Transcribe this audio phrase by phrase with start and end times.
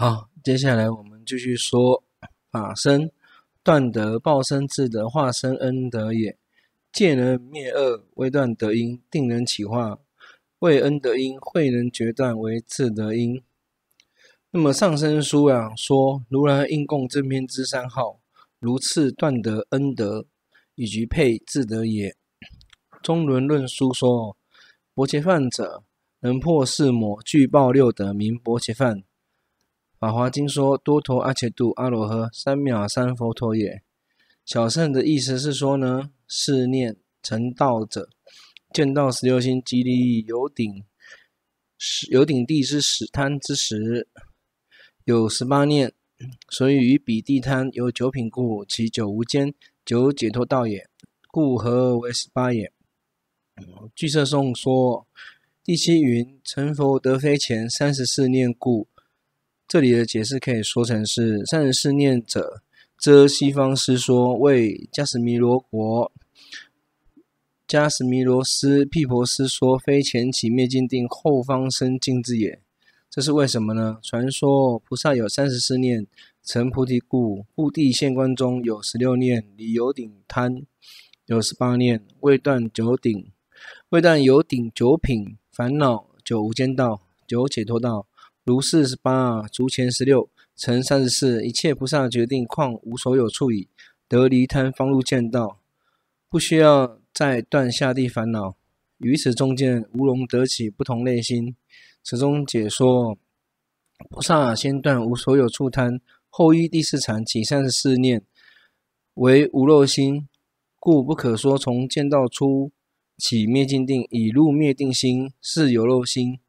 [0.00, 2.04] 好，接下来我们继续说
[2.52, 3.10] 法身，
[3.64, 6.38] 断得报身智德化身恩德也。
[6.92, 9.98] 戒人灭恶，为断德因；定能起化，
[10.60, 13.42] 为恩德因；慧能决断，为智德因。
[14.52, 18.20] 那么上生书啊说，如来应供正篇之三号，
[18.60, 20.26] 如次断得恩德，
[20.76, 22.14] 以及配智德也。
[23.02, 24.36] 中伦论书说，
[24.94, 25.82] 薄伽梵者，
[26.20, 29.02] 能破四魔，具报六德，名薄伽梵。
[29.98, 33.82] 法华经说，多陀阿伽度阿罗呵，三藐三佛陀也。
[34.44, 38.08] 小乘的意思是说呢，是念成道者，
[38.72, 40.84] 见到十六星及离有顶，
[42.10, 44.06] 有顶地之始贪之时。
[45.04, 45.92] 有十八念，
[46.48, 49.52] 所以于彼地贪有九品故，其九无间，
[49.84, 50.86] 九解脱道也，
[51.32, 52.72] 故合为十八也。
[53.96, 55.08] 俱舍颂说，
[55.64, 58.86] 第七云成佛得非前三十四念故，
[59.68, 62.62] 这里的解释可以说成是三十四念者，
[62.96, 66.10] 遮西方师说为迦湿弥罗国，
[67.68, 72.62] 迦湿弥罗斯毗婆斯说非前起灭尽定，后方生净智也。
[73.10, 73.98] 这是为什么呢？
[74.02, 76.06] 传说菩萨有三十四念
[76.42, 80.62] 成菩提故，故地现观中有十六念离有顶贪，
[81.26, 83.30] 有十八念未断九顶，
[83.90, 88.06] 未断有顶九品烦恼，九无间道，九解脱道，
[88.48, 93.68] 如四十八足前十六乘三十四，一切菩萨决定况无所有处矣，
[94.08, 95.60] 得离贪方入见道，
[96.30, 98.56] 不需要再断下地烦恼。
[98.96, 101.56] 于此中间无容得起不同类心。
[102.02, 103.18] 此中解说，
[104.08, 108.24] 菩萨先断无所有处贪，后依第四禅起三十四念，
[109.12, 110.26] 为无漏心，
[110.80, 112.72] 故不可说从见道初
[113.18, 116.40] 起灭尽定，以入灭定心是有漏心。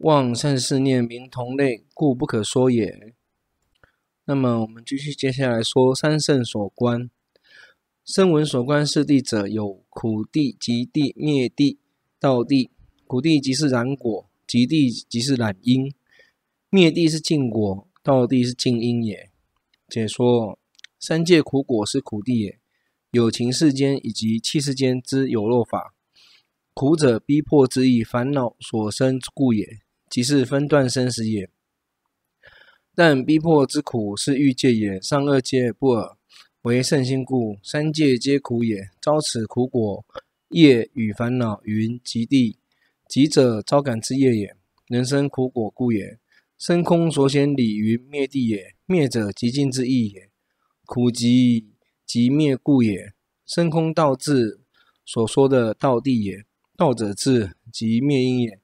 [0.00, 3.14] 望三十四念名同类，故不可说也。
[4.24, 7.10] 那么我们继续接下来说三圣所观，
[8.04, 11.78] 声闻所观四谛者有苦谛、集谛、灭谛、
[12.18, 12.70] 道谛。
[13.06, 14.26] 苦谛即是染果。
[14.46, 15.94] 极地即是染因，
[16.70, 19.30] 灭地是净果，道地是净因也。
[19.88, 20.58] 解说
[20.98, 22.58] 三界苦果是苦地也，
[23.12, 25.94] 有情世间以及器世间之有漏法，
[26.74, 29.78] 苦者逼迫之意，烦恼所生故也，
[30.10, 31.48] 即是分段生死也。
[32.94, 36.18] 但逼迫之苦是欲界也，上二界不尔，
[36.62, 38.90] 为圣心故，三界皆苦也。
[39.00, 40.04] 遭此苦果，
[40.48, 42.58] 业与烦恼云极地。
[43.08, 44.54] 集者招感之业也，
[44.88, 46.18] 人生苦果故也。
[46.58, 50.28] 生空所显理云灭地也，灭者极尽之意也。
[50.84, 51.72] 苦集
[52.04, 53.14] 即灭故也。
[53.46, 54.60] 生空道智
[55.06, 56.44] 所说的道地也，
[56.76, 58.60] 道者智即灭因也。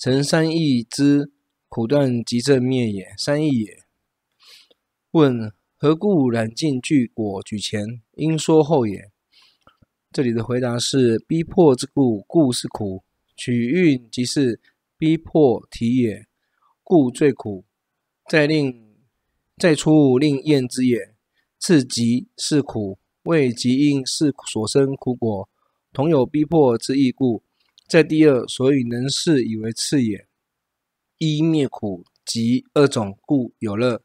[0.00, 1.30] 成三义之
[1.68, 3.82] 苦断即正灭也，三义也。
[5.10, 9.10] 问何故染尽具果举前，应说后也？
[10.10, 13.04] 这里的回答是：逼迫之故，故是苦。
[13.36, 14.58] 取蕴即是
[14.96, 16.26] 逼迫体也，
[16.82, 17.66] 故最苦。
[18.26, 18.96] 再令
[19.58, 21.14] 再出令厌之也。
[21.58, 25.46] 次集是苦，谓集因是所生苦果，
[25.92, 27.42] 同有逼迫之意故。
[27.90, 30.28] 在第二，所以能是以为次也。
[31.18, 34.00] 一灭苦集二种，故有乐。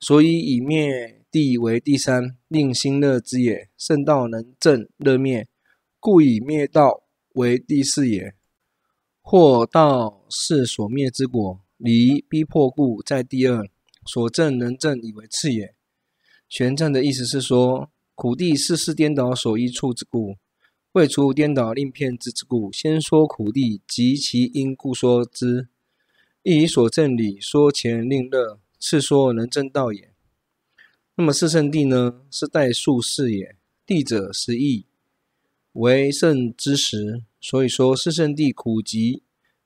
[0.00, 3.68] 所以以灭地为第三，令心乐之也。
[3.78, 5.46] 圣道能正乐灭，
[6.00, 7.04] 故以灭道
[7.34, 8.34] 为第四也。
[9.22, 13.64] 或道是所灭之果，离逼迫故，在第二
[14.04, 15.76] 所正能正以为次也。
[16.48, 20.34] 玄赞的意思是说，苦地是世颠倒所依处之故，
[20.94, 25.66] 未出颠倒令骗之之故，先说苦谛及其因故说之，
[26.44, 30.12] 亦以所证理说前令乐，次说能证道也。
[31.16, 34.86] 那么四圣谛呢，是代数四也，谛者十义，
[35.72, 37.24] 为圣之时。
[37.40, 39.24] 所以说，四圣谛苦集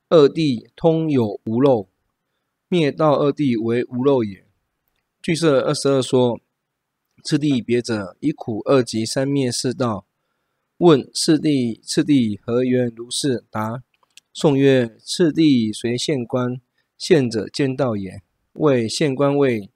[0.09, 1.89] 二谛通有无漏，
[2.67, 4.47] 灭道二谛为无漏也。
[5.21, 6.41] 俱舍二十二说，
[7.23, 10.07] 次第别者，一苦二集三灭四道。
[10.79, 13.43] 问四谛次第何缘如是？
[13.51, 13.83] 答：
[14.31, 16.61] 宋曰：次第随现官，
[16.97, 18.21] 现者见道也。
[18.53, 19.69] 谓现官为，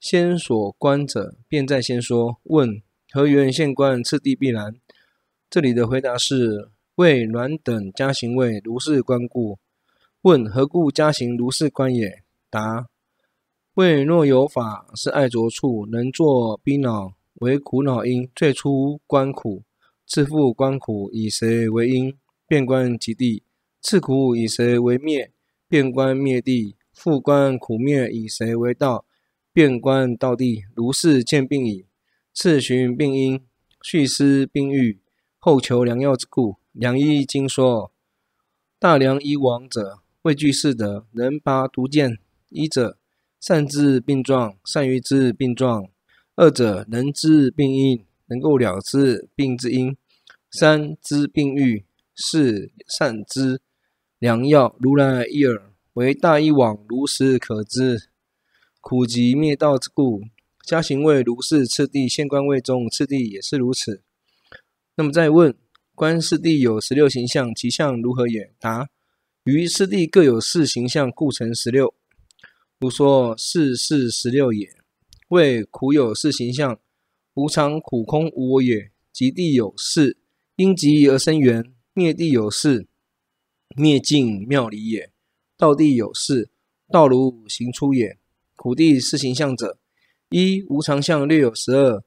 [0.00, 2.38] 先所观者，便在先说。
[2.44, 2.80] 问
[3.12, 4.76] 何缘现官次第必然？
[5.50, 6.70] 这里的回答是。
[6.94, 9.58] 为阮等家行位如是观故。
[10.22, 12.22] 问何故家行如是观也？
[12.48, 12.86] 答：
[13.74, 19.64] 为若有法是爱着处，能作逼恼为苦恼因，最初观苦，
[20.10, 23.44] 次复观苦以谁为因，变观极地；
[23.80, 25.30] 次苦以谁为灭，
[25.68, 29.04] 变观灭地；复观苦灭，以谁为道？
[29.52, 31.86] 变观道地，如是见病矣。
[32.34, 33.40] 次寻病因，
[33.82, 34.98] 续思病愈，
[35.38, 36.56] 后求良药之故。
[36.72, 37.92] 良医经说：
[38.80, 42.18] 大良医王者，位具四德，能拔毒箭。
[42.48, 42.98] 一者，
[43.40, 45.84] 善治病状，善于治病状；
[46.34, 49.94] 二者，能知病因，能够了知病之因；
[50.50, 51.84] 三知病愈；
[52.16, 53.60] 四善知
[54.18, 54.76] 良药。
[54.80, 58.08] 如来一耳，为大医往，如实可知。
[58.80, 60.22] 苦集灭道之故，
[60.66, 64.02] 家行位如是次第，现官位中次第也是如此。
[64.96, 65.54] 那么再问，
[65.94, 68.52] 观四谛有十六形象，其相如何也？
[68.58, 68.88] 答：
[69.44, 71.94] 于四谛各有四形象，故成十六。
[72.80, 74.68] 如说四四十六也。
[75.28, 76.80] 谓苦有四形象，
[77.34, 78.90] 无常、苦、空、无我也。
[79.12, 80.16] 即地有四，
[80.60, 81.62] 因极而生缘；
[81.94, 82.86] 灭地有四，
[83.74, 85.10] 灭尽妙理也。
[85.56, 86.50] 道地有四，
[86.92, 88.18] 道如行出也。
[88.56, 89.78] 苦地是行相者：
[90.28, 92.04] 一无常相略有十二。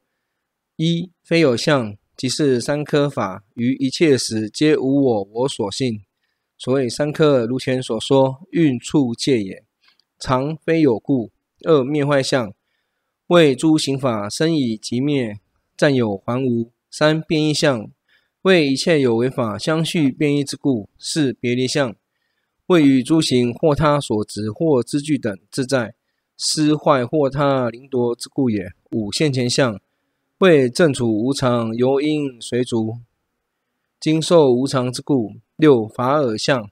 [0.76, 6.04] 一非有相，即是三科法，于一切时皆无我，我所性。
[6.56, 9.66] 所谓三科，如前所说，运处界也。
[10.20, 11.32] 常非有故。
[11.64, 12.54] 二灭坏相，
[13.26, 15.40] 谓诸行法生已即灭，
[15.76, 16.72] 暂有还无。
[16.92, 17.90] 三变异相，
[18.44, 20.90] 为一切有为法相续变异之故。
[20.98, 21.96] 是别离相，
[22.68, 25.96] 谓与诸行或他所执或之具等自在。
[26.38, 28.74] 失坏或他凌夺之故也。
[28.92, 29.80] 五现前相，
[30.40, 32.98] 为正处无常，由因随逐，
[34.00, 35.36] 经受无常之故。
[35.56, 36.70] 六法尔相，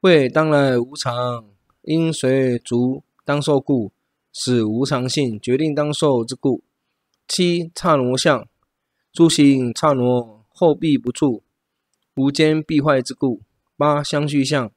[0.00, 1.44] 为当来无常，
[1.82, 3.92] 因随逐当受故，
[4.32, 6.62] 使无常性决定当受之故。
[7.28, 8.48] 七刹那相，
[9.12, 11.42] 诸行刹那后必不住，
[12.14, 13.42] 无间必坏之故。
[13.76, 14.70] 八相续相，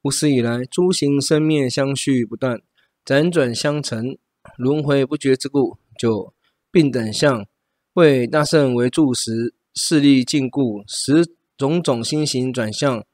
[0.00, 2.62] 无始以来诸行生灭相续不断。
[3.04, 4.16] 辗转相成，
[4.56, 5.76] 轮回不绝之故。
[5.98, 6.32] 九
[6.70, 7.46] 病等相，
[7.92, 11.26] 谓大圣为住时，势力尽故，十
[11.58, 13.04] 种种心行转向，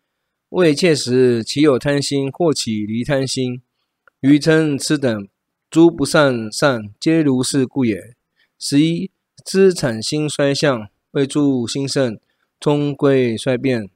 [0.51, 3.61] 未切时，其有贪心，或起离贪心，
[4.21, 5.29] 愚嗔痴等
[5.69, 8.15] 诸不善善，皆如是故也。
[8.57, 9.11] 十一
[9.45, 12.19] 资产兴衰相，为诸兴盛，
[12.59, 13.89] 终归衰变。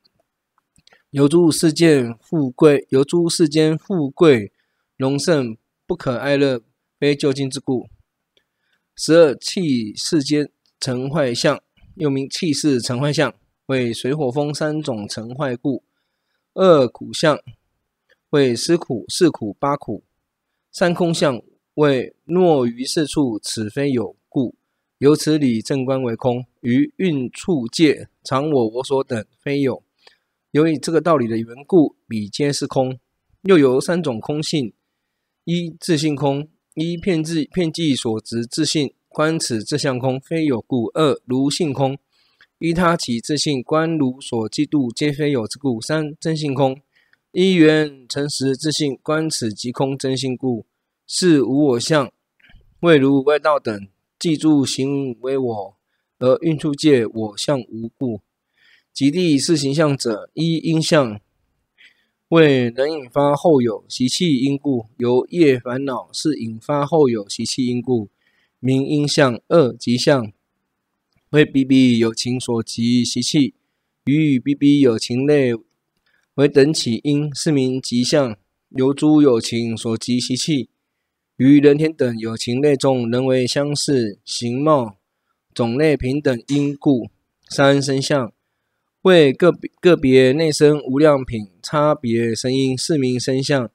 [1.11, 4.53] 由诸世间富贵，由诸世间富贵
[4.97, 5.57] 荣盛。
[5.85, 6.61] 不可爱乐，
[7.01, 7.89] 非究竟之故。
[8.95, 11.59] 十二气世间成坏相，
[11.95, 13.35] 又名气世成坏相，
[13.67, 15.83] 为水火风三种成坏故。
[16.53, 17.41] 二苦相，
[18.31, 20.05] 为思苦、四苦、八苦。
[20.71, 21.43] 三空相，
[21.73, 24.18] 为若于是处，此非有。
[24.99, 29.85] 由此理正观为空，于运处界常我我所等非有。
[30.51, 32.99] 由于这个道理的缘故，彼皆是空。
[33.43, 34.73] 又有三种空性。
[35.45, 40.87] 一自性空，一遍计遍计所执自性，观此自相空，非有故。
[40.95, 41.97] 二如性空，
[42.59, 45.81] 依他起自性，观如所计度，皆非有之故。
[45.81, 46.81] 三真性空，
[47.31, 50.67] 依缘成实自性，观此即空真性故。
[51.07, 52.13] 四无我相，
[52.81, 53.89] 谓如外道等
[54.19, 55.77] 计诸行为我，
[56.19, 58.21] 而运出界我相无故。
[58.93, 61.21] 即地是形象者，一因相。
[62.31, 68.09] 为能引发后有习气因故，由业烦恼是引发后有习气因故，
[68.59, 69.41] 名因相。
[69.49, 70.33] 二集相，
[71.31, 73.55] 为彼彼有情所集习气，
[74.05, 75.53] 与与彼彼有情类
[76.35, 78.37] 为等起因，是名集相。
[78.71, 80.69] 由诸有情所集习气，
[81.39, 84.99] 于人天等有情类中，人为相似，形貌
[85.55, 87.09] 种类平等因故。
[87.49, 88.33] 三生相。
[89.03, 93.71] 为个个别内生无量品差别生因，是名生相。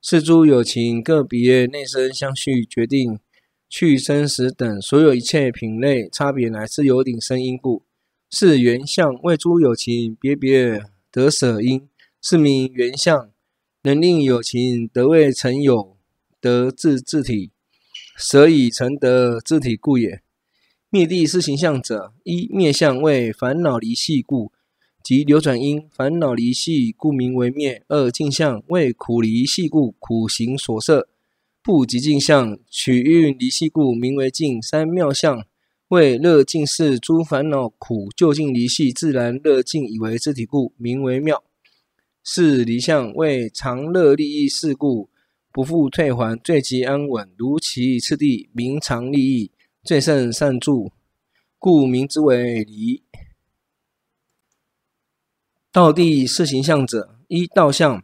[0.00, 3.18] 是诸有情个别内生相续决定
[3.68, 7.82] 去生死等所有一切品类差别乃是有顶生因故。
[8.30, 9.12] 是缘相。
[9.24, 11.88] 为诸有情别别得舍因，
[12.22, 13.32] 是名缘相。
[13.82, 15.97] 能令有情得未曾有
[16.40, 17.50] 得自自体，
[18.16, 20.22] 舍以成得自体故也。
[20.90, 24.52] 灭谛四行象者，一灭相为烦恼离系故。
[25.02, 27.82] 即流转因，烦恼离系，故名为灭。
[27.88, 31.08] 二尽相为苦离系故，苦行所摄，
[31.62, 34.60] 不即尽相，取蕴离系故，名为尽。
[34.60, 35.46] 三妙相
[35.88, 41.42] 为乐尽世，诸烦恼苦究竟离系，自然乐尽以为自体故，名为妙。
[42.22, 45.08] 四离相为常乐利益事故，
[45.50, 49.50] 不复退还，最极安稳，如其次第，名常利益，
[49.82, 50.92] 最胜善助，
[51.58, 53.02] 故名之为离。
[55.72, 58.02] 道谛四行相者，一道相，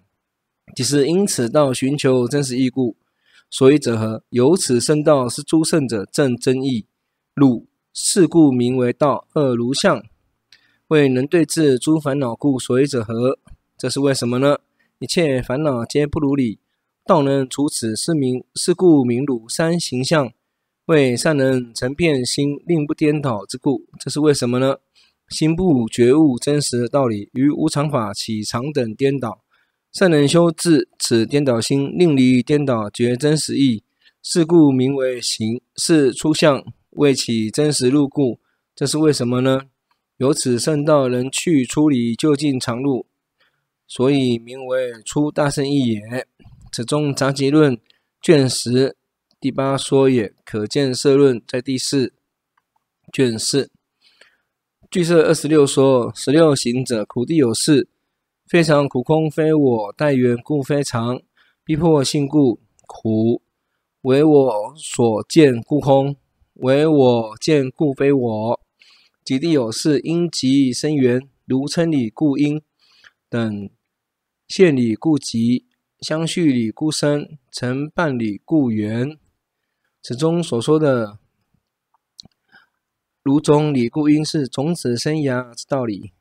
[0.75, 2.97] 即是因此道寻求真实义故。
[3.51, 4.25] 所以者何？
[4.31, 6.87] 由此生道是诸圣者正真义
[7.35, 9.29] 路，是故名为道。
[9.35, 10.03] 二如相，
[10.89, 12.59] 为能对治诸烦恼故。
[12.59, 13.39] 所以者何？
[13.79, 14.59] 这是为什么呢？
[14.99, 16.59] 一切烦恼皆不如理，
[17.07, 19.47] 道能除此，是名是故名如。
[19.47, 20.33] 三行相，
[20.87, 23.85] 为善能成遍心，令不颠倒之故。
[24.01, 24.77] 这是为什么呢？
[25.29, 29.41] 心不觉悟真实的道理，于无常法起常等颠倒。
[29.93, 33.83] 善能修治此颠倒心，令离颠倒觉真实义，
[34.23, 35.61] 是故名为行。
[35.77, 38.41] 是出相为起真实路故。
[38.75, 39.61] 这是为什么呢？
[40.17, 43.07] 由此圣道能去出离究竟常路，
[43.87, 46.27] 所以名为出大圣意也。
[46.75, 47.79] 此中杂集论
[48.21, 48.97] 卷十
[49.39, 50.35] 第八说也。
[50.45, 52.13] 可见色论在第四
[53.13, 53.71] 卷四。
[54.91, 57.89] 俱舍二十六说十六行者苦地有四。
[58.49, 61.23] 非常苦空非我待缘故非常，
[61.65, 63.41] 逼迫性故苦，
[64.01, 66.17] 为我所见故空，
[66.55, 68.61] 为我见故非我。
[69.25, 72.61] 及地有四因集生缘，如称理故因
[73.31, 73.71] 等，
[74.49, 75.67] 现理故集，
[76.05, 79.19] 相续理故生，成伴理故缘。
[80.03, 81.19] 此中所说的
[83.23, 86.13] 如种理故因是种子生芽之道理。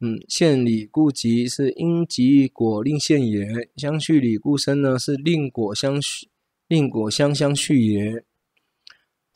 [0.00, 6.28] 嗯，现理故集是因集果令现也，相续理故生呢是令果相续，
[6.66, 8.22] 令果相相续也。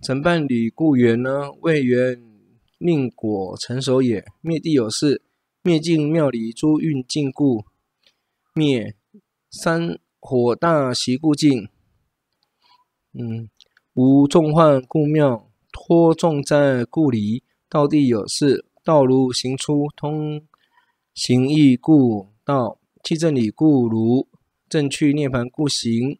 [0.03, 2.23] 成伴理故缘呢未缘
[2.77, 4.23] 令果成熟也。
[4.43, 5.23] 灭地有事，
[5.63, 7.65] 灭尽庙里诸蕴尽故
[8.53, 8.95] 灭，
[9.53, 11.69] 三火大习故尽。
[13.13, 13.51] 嗯，
[13.93, 17.43] 无众患故妙，脱众灾故离。
[17.69, 20.43] 道地有事，道如行出通。
[21.13, 24.27] 行义故道，气正理故如，
[24.71, 26.19] 正去涅槃故行，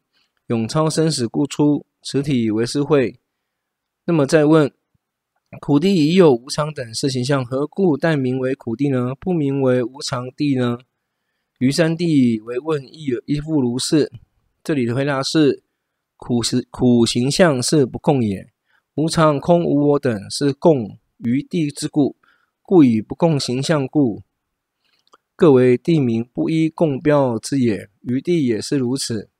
[0.49, 1.87] 永超生死故出。
[2.03, 3.19] 此体为是会。
[4.05, 4.71] 那么再问：
[5.59, 9.15] 苦地已有无常等四行相，何故但名为苦地呢？
[9.19, 10.77] 不名为无常地呢？
[11.63, 14.11] 余三地为问亦亦复如是。
[14.65, 15.63] 这里的回答是：
[16.17, 18.51] 苦实苦形象是不共也，
[18.97, 22.17] 无常空无我等是共于地之故，
[22.63, 24.25] 故以不共形象故。
[25.37, 29.31] 各为地名不依共标之也，余地也是如此。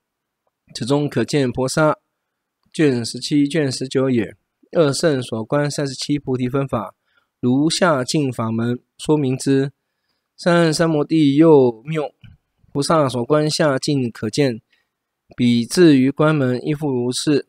[0.73, 1.99] 此中可见菩萨
[2.73, 4.37] 卷十七、卷十九也。
[4.71, 6.95] 二圣所观三十七菩提分法，
[7.41, 9.73] 如下尽法门说明之。
[10.45, 12.11] 三三摩地又谬，
[12.73, 14.61] 菩萨所观下尽可见，
[15.37, 17.47] 彼至于关门亦复如是。